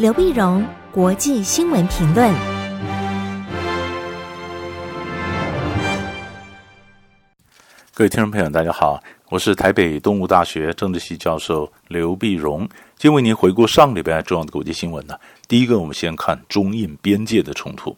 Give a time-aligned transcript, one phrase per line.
[0.00, 2.34] 刘碧荣，国际新闻评论。
[7.92, 12.60] 各位听众朋友，大家好，我是台北东吴大学政治系教授刘碧荣，
[12.96, 15.14] 今天为您回顾上礼拜重要的国际新闻呢。
[15.46, 17.94] 第一个，我们先看中印边界的冲突。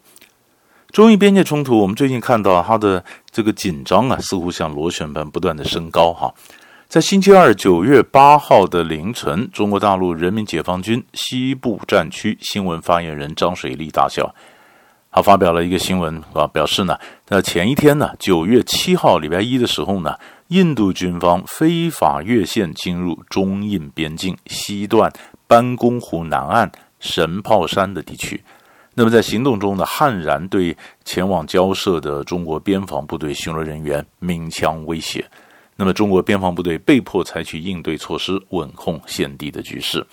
[0.91, 3.01] 中印边界冲突，我们最近看到它的
[3.31, 6.33] 这个紧张啊，似乎像螺旋般不断的升高哈。
[6.93, 14.31] 在星期二九月八号的凌晨，中国大陆人民解放军西部战区新闻发言人张水利大校，
[15.11, 16.95] 他发表了一个新闻啊，表示呢，
[17.29, 20.15] 那前一天呢，九月七号礼拜一的时候呢，
[20.49, 25.11] 印度军方非法越线进入中印边境西段
[25.47, 28.43] 班公湖南岸神炮山的地区。
[28.93, 35.25] 那么在行动中呢，悍然对前往交涉的中国边防部队巡逻人员鸣枪威胁。
[35.75, 40.05] 那么中国边防部队被迫采取应对措施，稳控现地的局势。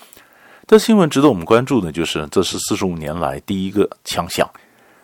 [0.66, 4.48] 这新闻值得我们关注的就是，这是四十五年来第一个枪响。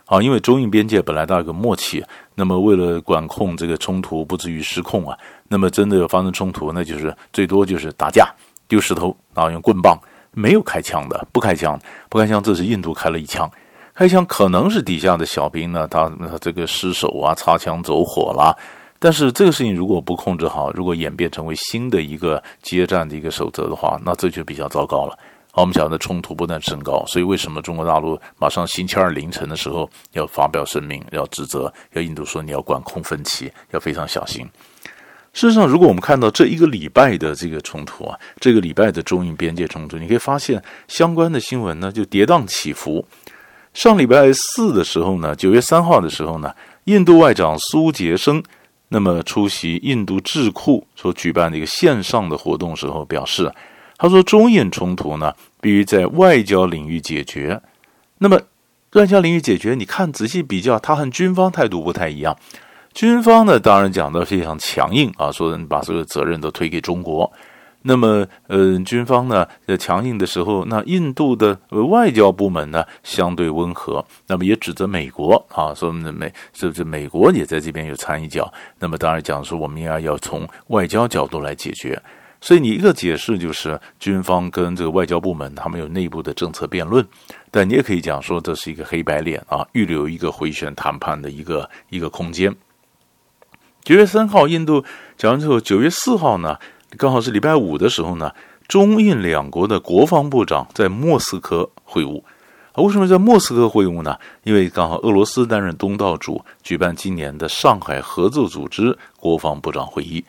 [0.04, 2.00] 啊，因为中印边界本来都有个默契，
[2.36, 5.18] 那么为了管控这个冲突不至于失控啊，
[5.48, 8.32] 那么真的有发生冲突，那就是最多就是打架、
[8.68, 11.76] 丢石头，然后用棍棒，没有开枪的，不开枪，
[12.08, 13.50] 不开枪，这是印度开了一枪。
[13.94, 18.56] 开枪可能是底下的小兵呢，他他这个失手啊，擦枪走火了。
[19.06, 25.16] 但是这个事情如果不控制好，如果演变成为新的一个接战的一个守则的话，那这就比较糟糕了。
[25.54, 34.44] 我们晓得冲突不断升高，所以为什么中国大陆马上星期二凌晨的时候要发表声明，要指责，要印度说你要管控分歧，要非常小心。
[35.32, 43.06] 事实上，如果我们看到这一个礼拜的这个冲突啊，这个礼拜的中印边界冲突，你可以发现相关的新闻呢就跌宕起伏。
[43.72, 46.52] 上礼拜四的时候呢，九月三号的时候呢，
[46.86, 48.42] 印度外长苏杰生
[48.88, 53.52] 那么出席印度智库所举办的一个线上的活动时候表示，
[53.96, 57.60] 他说中印冲突呢必须在外交领域解决。
[58.18, 58.40] 那么
[58.92, 62.36] 外交领域解决，你看仔细比较，他和军方态度不太一样。
[62.94, 67.30] 军方呢当然讲得非常强硬啊，说你把这个责任都推给中国。
[67.88, 71.56] 那么，呃，军方呢，在强硬的时候，那印度的
[71.88, 78.52] 外交部门呢，相对温和，那么也指责美国啊，说美是不是美国也在这边有参与角？
[78.80, 82.02] 那么当然讲说，我们应该要从外交角度来解决。
[82.40, 87.06] 所以你一个解释就是，军方跟这个外交部门他们有内部的政策辩论，
[87.52, 92.52] 但你也可以讲说，这是一个黑白脸啊，预留一个回旋谈判的一个一个空间。
[93.84, 94.84] 九月三号，印度
[95.16, 96.58] 讲完之后，九月四号呢？
[96.96, 98.32] 刚好是礼拜五的时候呢，
[98.68, 102.22] 中印两国的国防部长在莫斯科会晤。
[102.72, 104.16] 啊，为什么在莫斯科会晤呢？
[104.44, 110.22] 因为刚好俄罗斯担任东道主，举办今年的上海合作组织国防部长会议。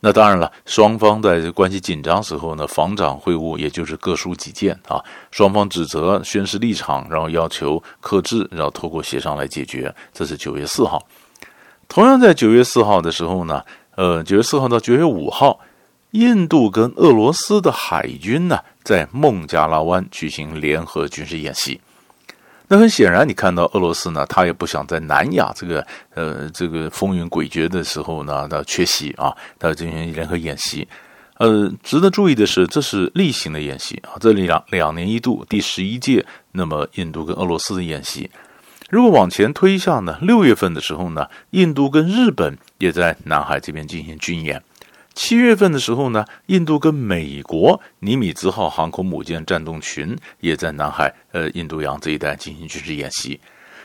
[0.00, 5.00] 那当然了，双方在关系紧张时候呢，防长会晤，也就是各抒己见啊，
[5.30, 9.94] 双方指责、宣示立场，然后要求克制，然后透过协商来解决。
[10.12, 11.00] 这是九月四号。
[11.88, 13.62] 同样在九月四号的时候呢，
[13.94, 15.58] 呃，九月四号到九月五号。
[16.14, 21.80] 印度跟俄罗斯的海军呢，在孟加拉湾举行联合军事演习。
[22.68, 30.86] 那很显然，你看到俄罗斯呢，他也不想在南亚这个呃这个风云诡谲的时候呢，他缺席啊，他进行联合演习。
[31.38, 36.24] 呃，值得注意的是，这是例行的演习啊，这里两两年一度第十一届。
[36.52, 38.30] 那么，印度跟俄罗斯的演习，
[38.88, 44.62] 如果往前推一下呢，六月份的时候呢，印度跟日本也在南海这边进行军演。
[45.14, 53.38] 七月份的时候呢，印度跟美国尼米兹号航空母舰战斗群也在南海，呃，印度洋这一带进行军事演习。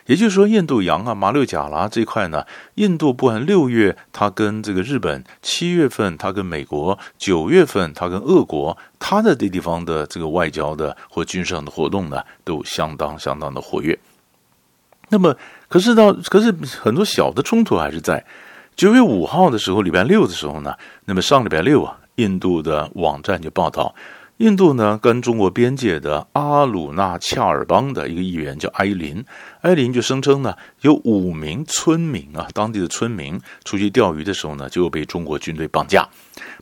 [0.08, 2.44] 也就是说，印度洋啊，马六甲啦这块呢，
[2.76, 13.98] 印度不管六月它跟这个日本，七月份它跟美国，九月份它跟俄国，它的这地方的这个外交的或军事上的活动呢，都相当相当的活跃。
[15.10, 15.38] 那么，
[15.68, 16.52] 可是到可是
[16.82, 18.26] 很多小的冲突还是在。
[18.80, 20.74] 九月五号的时候，礼拜六的时候呢，
[21.04, 23.94] 那么上礼拜六啊，印度的网站就报道，
[24.40, 29.22] 印度呢跟中国边界的阿鲁纳恰尔邦的一个议员叫埃林，
[29.64, 36.08] 埃林就声称呢，有五名村民啊，当地的村民出去钓鱼的时候呢，就被中国军队绑架。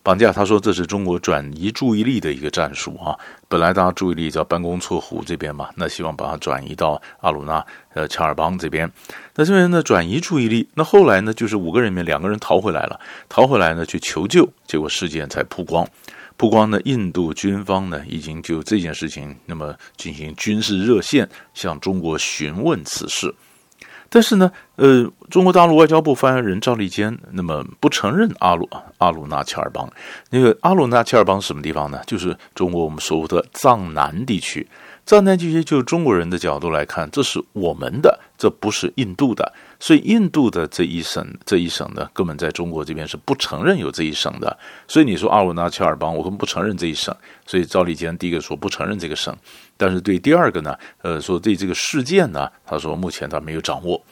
[0.01, 3.15] 绑架，他说这是中国转移注意力的一个战术啊。
[3.47, 7.63] 本来大家注意力在班公错湖这边嘛，那希望把它转移到阿鲁纳
[7.93, 8.91] 呃恰尔邦这边。
[9.35, 15.87] 那这边呢转移注意力，那后来呢就是五个人里面两个人逃回来了，逃回来呢去求救，结果事件才曝光。
[16.37, 23.33] 不光呢，印度军方呢已经就这件事情那么进行军事热线向中国询问此事。
[24.09, 28.69] 但是呢，呃，中国大陆外交部发言人赵立坚那么不承认阿鲁
[28.99, 29.91] 阿鲁纳切尔邦。
[30.29, 31.99] 那个阿鲁纳切尔邦是什么地方呢？
[32.07, 34.65] 就是中国我们所说的藏南地区。
[35.07, 39.53] 站在这些就中国人的角度来看，这是我们的，这不是印度的。
[39.79, 44.57] 所以印度的这一省这一省呢，根本在中国这边是不承认有这一省的。
[44.85, 47.15] 所以你说阿鲁纳乔尔邦，我根本不承认这一省。
[47.45, 49.33] 所以赵立坚第一个说不承认这个省，
[49.77, 54.03] 但是对第二个呢，呃，说对这个事件呢，他说目前他没有掌握。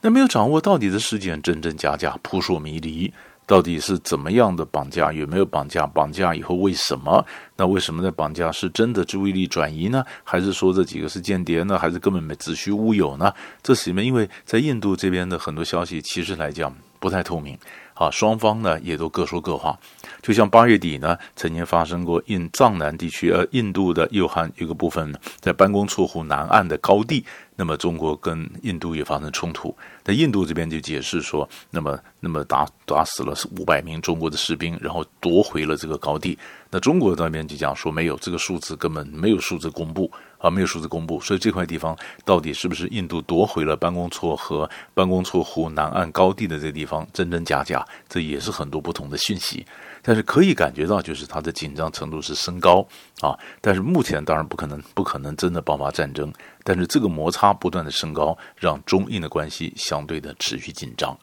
[0.00, 3.12] 那没有掌握到底的事件真真假假，扑朔迷离。
[3.50, 5.12] 到底是怎么样的绑架？
[5.12, 5.84] 有没有绑架？
[5.84, 7.26] 绑架以后为什么？
[7.56, 8.52] 那为什么在绑架？
[8.52, 10.04] 是真的注意力转移呢？
[10.22, 11.76] 还是说这几个是间谍呢？
[11.76, 13.34] 还是根本没子虚乌有呢？
[13.60, 17.58] 这是因为因为在印度这边的很多消息，其实来讲不太透明。
[17.94, 19.76] 啊，双方呢也都各说各话。
[20.22, 27.26] 就像八月底呢，曾经发生过印藏南地区，呃，印度的右汉一个部分，在班公错湖南岸的高地。
[27.60, 36.38] 那么中国跟印度也发生冲突，那印度这边就解释说，那么那么打打死了五百名中国的士兵，然后夺回了这个高地。
[36.70, 41.20] 那中国那边就讲说没有这个数字，根本没有数字公布啊，没有数字公布。
[41.20, 49.66] 所以这块地方到底是不是印度夺回了班公错和班公错湖南岸高地的这个地方，真真假假，这也是很多不同的讯息。
[50.02, 52.86] 但是可以感觉到，就是它的紧张程度是升高
[53.20, 53.38] 啊。
[53.60, 56.32] 但是目前当然不可能，不可能真的爆发战争。
[56.64, 61.16] 但是这个摩擦不断的升高，让中印的关系相对的持续紧张。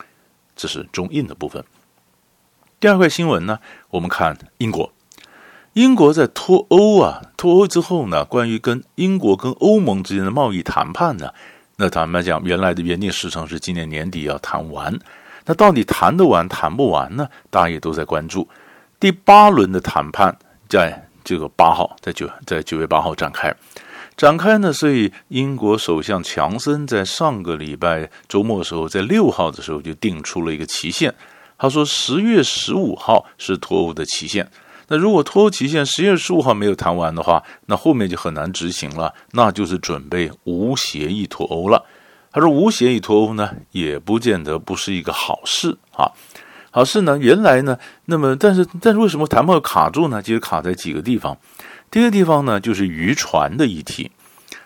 [0.55, 1.63] 这是中印的部分。
[2.79, 3.59] 第二块新闻呢，
[3.89, 4.91] 我们看英国。
[5.73, 11.31] 英国在脱欧啊，脱欧之后呢，关于跟英国跟欧盟之间的贸易谈判呢，
[11.75, 14.97] 那坦白讲，原来的原定时程是今年年底要谈完。
[15.45, 17.29] 那到底谈得完谈不完呢？
[17.51, 18.47] 大家也都在关注。
[18.99, 20.35] 第八轮的谈判
[20.67, 23.53] 在这个八号，在九在九月八号展开，
[24.15, 24.73] 展开呢。
[24.73, 31.13] 所以英国首相强森在上个礼拜周末的时候，在六号的时候就定出了一个期限。
[31.59, 34.49] 他说十月十五号是脱欧的期限。
[34.87, 41.85] 那如果脱欧期限十月十五号没有谈完的话，那后面就很难执行了，那就是准备无协议脱欧了。
[42.31, 46.09] 他说无协议脱欧呢，也不见得不是一个好事啊。
[46.77, 47.17] 而是呢？
[47.17, 47.75] 原来呢，
[48.05, 50.21] 那么但是但是为什么谈判卡住呢？
[50.21, 51.35] 其实卡在几个地方。
[51.89, 54.11] 第一个地方呢，就是渔船的议题。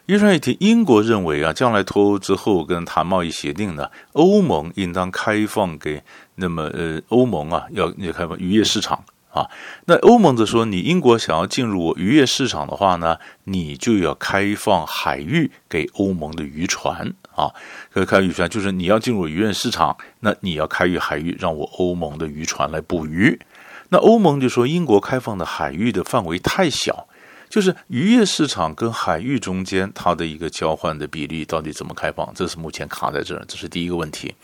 [0.08, 6.04] 渔船议题，英国认为啊，将来脱欧之后跟谈贸易协定呢，欧盟应当开放给
[6.36, 9.02] 那么呃，欧盟啊要要开放渔业市场。
[9.34, 9.50] 啊，
[9.86, 17.50] 那欧盟则说，你英国想要进入我渔业市场的话呢，你就要开放海域给欧盟的渔船啊。
[17.94, 23.40] 可以开渔船就是你要进入渔业市场，那你要开域海域，让我欧盟的渔船来捕鱼。
[23.88, 27.08] 那欧盟就说，英国开放的海域的范围太小，
[27.50, 32.30] 就是渔业市场跟海域中间它的一个交换的比例到底怎么开放？
[32.36, 34.36] 这是目前卡在这儿，这是第一个问题。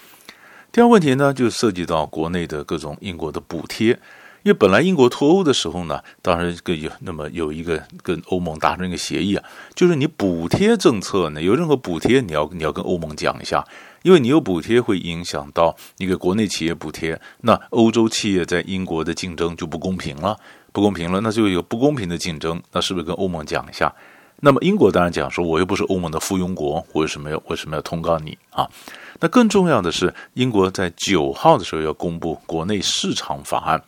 [0.71, 3.99] 第二个问题呢，就涉及到国内的各种英国的补贴。
[4.43, 9.43] 因为本来英国脱欧的时候呢，当然跟有那么有一个跟欧盟达成一个协议啊，
[9.75, 13.65] 就是你补贴政策呢，有任何补贴你要你要跟欧盟讲一下，
[14.03, 20.37] 因为你有补贴会影响到你给国内企业补贴，那欧洲企业在英国的竞争就不公平了，
[20.71, 23.93] 不公平了，那就有不公平的竞争，那是不是跟欧盟讲一下？
[24.39, 28.69] 那么英国当然讲说，我又不是欧盟的附庸国，我为什么要为什么要通告你啊？
[29.19, 33.83] 那更重要的是，英国在九号的时候要公布国内市场法案。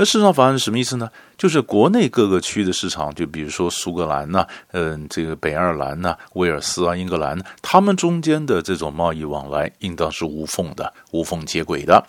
[0.00, 1.10] 那市场法案是什么意思呢？
[1.36, 12.02] 就是国内各个区的市场，就比如说苏格兰呐、嗯，这个北爱尔兰呐、威尔斯啊、英格兰，他们中间的这种贸易往来应当是无缝的、无缝接轨的。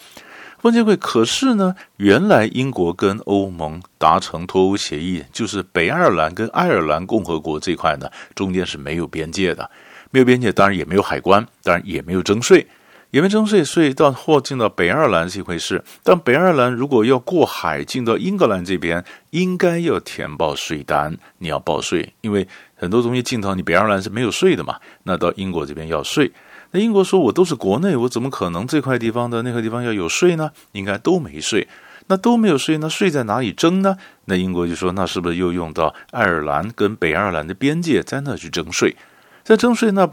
[0.59, 9.69] 无缝接轨，可是呢，原来英国跟欧盟达成脱欧协议，就是北爱尔兰跟爱尔兰共和国这块呢，中间是没有边界的，
[10.11, 12.65] 没有边界，当然也没有海关，当然也没有征税。
[13.11, 15.83] 也没征税，所以到或进到北爱尔兰是一回事。
[16.03, 24.77] 但北爱尔兰如果要过海进到英格兰这边，应该要填报税单，你要报税，因为很多东西进到你北爱尔兰是没有税的嘛。
[25.03, 26.31] 那到英国这边要税，
[26.71, 30.51] 那英国说我都是国内，我怎么可能这块地方的那块地方要有税呢？
[30.71, 31.67] 应该都没税，
[32.07, 33.97] 那都没有税，那税在哪里征呢？
[34.25, 38.95] 那英国就说，那是不是又用到爱尔兰跟北爱尔兰的边界在那去征税？
[39.43, 40.07] 在征税，那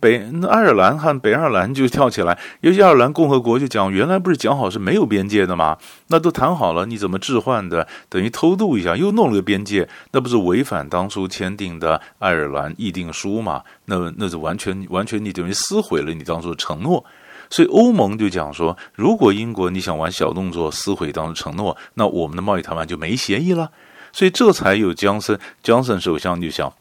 [0.00, 5.76] 北那爱尔兰和北爱尔兰就跳起来，尤其爱尔兰共和国就讲，原来不是讲好是没有边界的吗？
[6.08, 7.86] 那都谈好了，你怎么置换的？
[8.08, 13.62] 等于偷渡一下，又弄了个边界，那不是违反当初签订的爱尔兰议定书吗？
[13.86, 17.04] 那那是完全完全你等于撕毁了你当初的承诺。
[17.50, 23.70] 所以欧盟就讲说，如果英国你想玩小动作，撕毁当初承诺，那我们的贸易谈判就没协议了。
[24.12, 26.72] 所以这才有江森江森首相就想。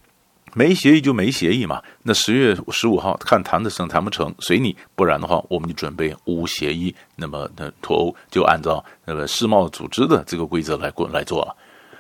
[0.56, 6.94] 没协议就没协议嘛，那十月十五号看谈得成谈不成随你，不然的话我们就准备无协议。
[7.16, 11.56] 那么那脱欧就按照那个世贸组织的这个规则来滚来做了。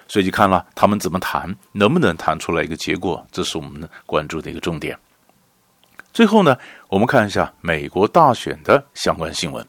[0.07, 4.95] 所以就看了他们怎么谈，能不能谈出来一个结果，这是我们关注的一个重点。
[6.11, 6.55] 最后呢，
[6.89, 9.65] 我们看一下美国大选的相关新闻。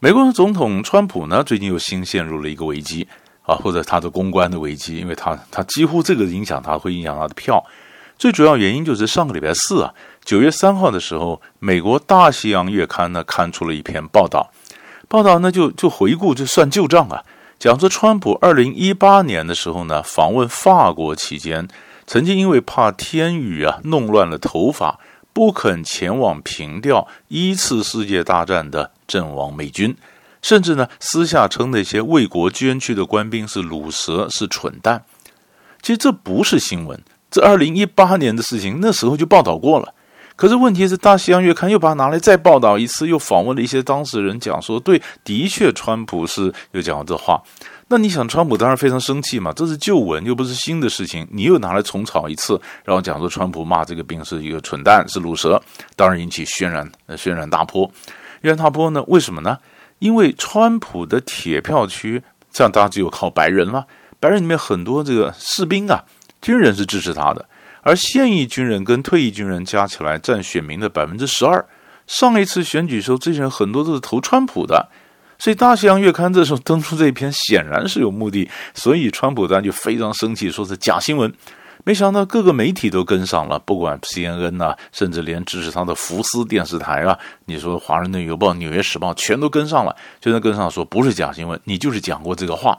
[0.00, 3.06] 美国总统川普呢，最近又新陷入了一个危机
[3.42, 7.64] 啊，或者他的公关的危机，因为他他几乎这个影响他会影响他的票。
[8.16, 9.92] 最主要原因就是上个礼拜四啊，
[10.24, 14.50] 九月三号的时候，美国大西洋月刊呢刊出了一篇报道，
[15.08, 17.22] 报道呢就就回顾就算旧账啊。
[17.58, 21.68] 讲说，川普二零一八年的时候呢，访问法国期间，
[22.06, 24.98] 曾经因为怕天雨啊弄乱了头发，
[25.32, 29.96] 不肯前往凭吊一次世界大战的阵亡美军，
[30.42, 35.04] 甚至呢私下称那些为国捐躯的官兵是鲁蛇，是蠢蛋。
[35.80, 37.00] 其实这不是新闻，
[37.34, 39.92] 这二零一八年的事情，那时候就报道过了。
[40.36, 47.42] 可是问题是，《大西洋月刊》又把它拿来再报道一次，又访问了一些当事人，讲说对，的确，川普是又讲了这话。
[47.88, 55.60] 那你想，川普当然非常生气嘛，这是旧闻，又不是新的事情，你又拿来重炒一次，然后讲说川普骂这个兵是一个蠢蛋，是鲁蛇，
[55.96, 56.88] 当然引起轩然
[57.18, 57.90] 轩然大波。
[58.42, 59.02] 轩然大波呢？
[59.08, 59.58] 为什么呢？
[59.98, 62.22] 因为川普的铁票区，
[62.52, 63.84] 这样大家只有靠白人了，
[64.20, 66.04] 白人里面很多这个士兵啊，
[66.44, 67.48] 军人是支持他的。
[67.80, 71.64] 而现役军人跟退役军人加起来占选民的百分之十二。
[72.06, 74.90] 上一次选举时候，这些人很多都是投川普的，
[75.38, 78.50] 所以《大西洋月刊》这时候登出这一篇，显然是有目的。
[78.74, 81.32] 所以川普当然就非常生气，说是假新闻。
[81.86, 92.78] 没想到各个媒体都跟上了，不管 CNN 呐、甚至连支持他的福斯电视台啊，你说《华盛顿邮报》《纽约时报》全都跟上了，就在跟上说不是假新闻，你就是讲过这个话。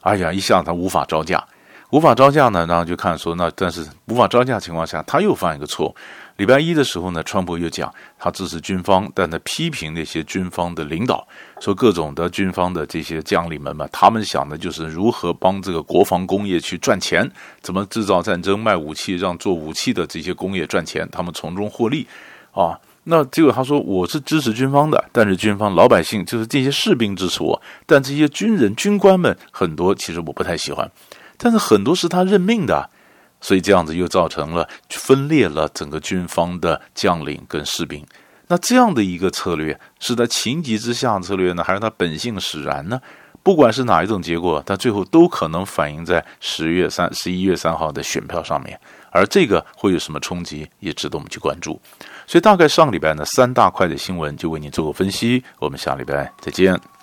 [0.00, 1.44] 哎呀，一下他无法招架。
[1.90, 5.94] 无法招架呢，然后就看说那，但是无法招架情况下，他又犯一个错误。
[6.36, 11.26] 礼拜一的时候呢，川普又讲他支持军方，但他批评那些军方的领导，
[11.60, 17.30] 说各种的军方的这些将领们嘛，他们想的就是如何帮这个国防工业去赚钱，
[17.62, 22.06] 怎么制造战争、卖武器，让做武器的这些工业赚钱，他们从中获利
[22.52, 22.78] 啊。
[23.04, 30.90] 那结果他说我是支持军方的，但是军方老百姓就是这些士兵支持我，但这些军人军官们很多其实我不太喜欢。
[31.38, 32.90] 但是很多是他任命的，
[33.40, 38.04] 所以这样子又造成了分裂了整个军方的将领跟士兵。
[38.48, 43.00] 那这样的一个策略是在情急之下的策略呢，还是他本性使然呢？
[43.42, 48.78] 不管是哪一种结果，他最后都可能反映在十月三、十一月三号的选票上面。
[49.10, 51.80] 而这个会有什么冲击，也值得我们去关注。
[52.26, 55.42] 所以大概上礼拜呢，三大块的新闻就为您做个分析。
[55.58, 56.95] 我们下礼拜再见。